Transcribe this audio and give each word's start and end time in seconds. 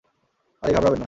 আরে 0.63 0.71
ঘাবড়াবেন 0.73 0.93
না। 0.93 0.99